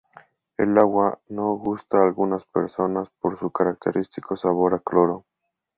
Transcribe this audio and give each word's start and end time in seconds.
El 0.57 0.79
agua 0.79 1.19
no 1.29 1.53
gusta 1.57 1.99
a 1.99 2.03
algunas 2.07 2.43
personas 2.45 3.07
por 3.19 3.37
su 3.37 3.51
característico 3.51 4.35
sabor 4.35 4.73
a 4.73 4.79
cloro. 4.79 5.25